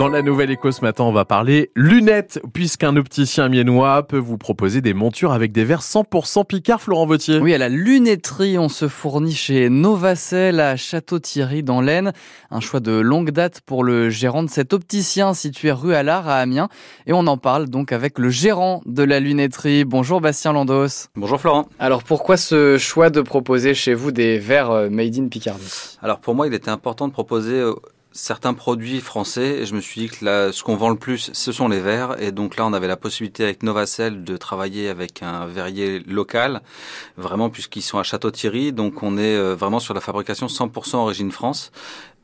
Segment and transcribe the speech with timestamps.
[0.00, 4.38] Dans la nouvelle éco ce matin, on va parler lunettes, puisqu'un opticien miennois peut vous
[4.38, 7.38] proposer des montures avec des verres 100% Picard, Florent Vautier.
[7.38, 12.14] Oui, à la lunetterie, on se fournit chez Novacell à Château-Thierry dans l'Aisne.
[12.50, 16.36] Un choix de longue date pour le gérant de cet opticien situé rue Allard à
[16.36, 16.70] Amiens.
[17.06, 19.84] Et on en parle donc avec le gérant de la lunetterie.
[19.84, 21.10] Bonjour Bastien Landos.
[21.14, 21.68] Bonjour Florent.
[21.78, 25.98] Alors pourquoi ce choix de proposer chez vous des verres euh, made in Picardie?
[26.00, 27.74] Alors pour moi, il était important de proposer euh,
[28.12, 31.30] certains produits français et je me suis dit que là, ce qu'on vend le plus,
[31.32, 32.20] ce sont les verres.
[32.20, 36.62] Et donc là on avait la possibilité avec Novacell de travailler avec un verrier local,
[37.16, 41.30] vraiment puisqu'ils sont à Château-Thierry, donc on est euh, vraiment sur la fabrication 100% origine
[41.30, 41.72] France.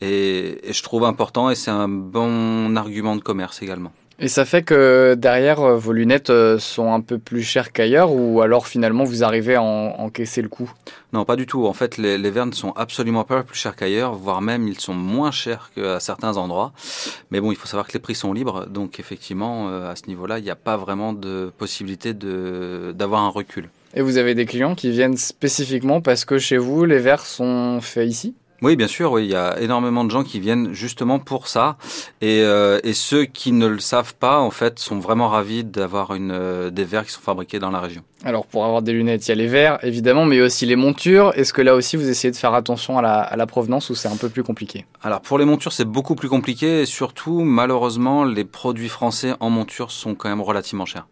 [0.01, 3.93] Et je trouve important et c'est un bon argument de commerce également.
[4.19, 8.12] Et ça fait que derrière, euh, vos lunettes euh, sont un peu plus chères qu'ailleurs
[8.12, 10.73] ou alors finalement vous arrivez à en- encaisser le coût?
[11.12, 11.66] Non, pas du tout.
[11.66, 14.80] En fait, les, les verres ne sont absolument pas plus chers qu'ailleurs, voire même ils
[14.80, 16.73] sont moins chers qu'à certains endroits.
[17.30, 20.07] Mais bon, il faut savoir que les prix sont libres, donc effectivement, euh, à ce
[20.07, 23.68] niveau-là, il n'y a pas vraiment de possibilité de d'avoir un recul.
[23.95, 27.80] Et vous avez des clients qui viennent spécifiquement parce que chez vous, les verres sont
[27.83, 28.35] faits ici?
[28.62, 31.76] Oui, bien sûr, oui, il y a énormément de gens qui viennent justement pour ça,
[32.21, 36.15] et, euh, et ceux qui ne le savent pas, en fait, sont vraiment ravis d'avoir
[36.15, 38.02] une euh, des verres qui sont fabriqués dans la région.
[38.24, 41.32] Alors pour avoir des lunettes, il y a les verres évidemment, mais aussi les montures.
[41.37, 43.95] Est-ce que là aussi vous essayez de faire attention à la, à la provenance ou
[43.95, 44.87] c'est un peu plus compliqué?
[45.02, 49.51] Alors pour les montures, c'est beaucoup plus compliqué, et surtout, malheureusement, les produits français en
[49.51, 51.07] monture sont quand même relativement chers.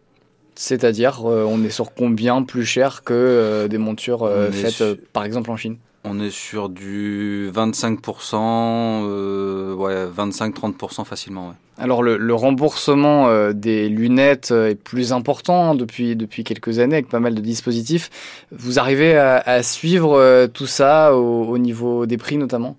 [0.55, 4.95] C'est-à-dire, euh, on est sur combien plus cher que euh, des montures euh, faites sur-
[5.13, 5.77] par exemple en Chine?
[6.07, 11.47] On est sur du 25%, euh, ouais, 25-30% facilement.
[11.49, 11.53] Ouais.
[11.77, 16.95] Alors le, le remboursement euh, des lunettes est plus important hein, depuis, depuis quelques années
[16.95, 18.09] avec pas mal de dispositifs.
[18.51, 22.77] Vous arrivez à, à suivre euh, tout ça au, au niveau des prix notamment?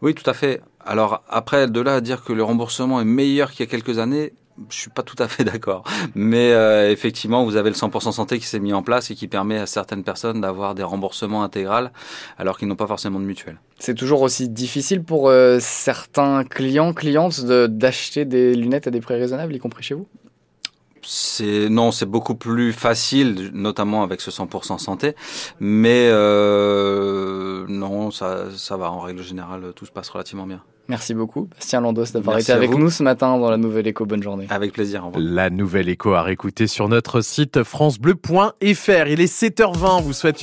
[0.00, 0.60] Oui, tout à fait.
[0.86, 3.98] Alors après, de là à dire que le remboursement est meilleur qu'il y a quelques
[3.98, 4.32] années,
[4.70, 5.84] je suis pas tout à fait d'accord.
[6.14, 9.28] Mais euh, effectivement, vous avez le 100% santé qui s'est mis en place et qui
[9.28, 11.92] permet à certaines personnes d'avoir des remboursements intégrales
[12.38, 13.58] alors qu'ils n'ont pas forcément de mutuelle.
[13.78, 19.00] C'est toujours aussi difficile pour euh, certains clients, clientes de- d'acheter des lunettes à des
[19.00, 20.06] prix raisonnables, y compris chez vous?
[21.10, 25.14] C'est non, c'est beaucoup plus facile, notamment avec ce 100% santé.
[25.58, 27.27] Mais euh,
[27.78, 28.90] non, ça, ça va.
[28.90, 30.62] En règle générale, tout se passe relativement bien.
[30.88, 32.78] Merci beaucoup, Bastien Landos, d'avoir été avec vous.
[32.78, 34.06] nous ce matin dans la Nouvelle Éco.
[34.06, 34.46] Bonne journée.
[34.48, 35.06] Avec plaisir.
[35.06, 35.12] Au.
[35.18, 39.06] La nouvelle éco à réécouter sur notre site francebleu.fr.
[39.06, 40.36] Il est 7h20, vous souhaite